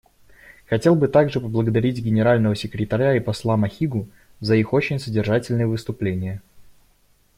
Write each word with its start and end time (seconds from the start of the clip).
Хотел 0.67 0.95
бы 0.95 1.07
также 1.07 1.39
поблагодарить 1.39 1.99
Генерального 2.01 2.55
секретаря 2.55 3.15
и 3.15 3.19
посла 3.19 3.55
Махигу 3.55 4.09
за 4.39 4.55
их 4.55 4.73
очень 4.73 4.97
содержательные 4.97 5.67
выступления. 5.67 6.41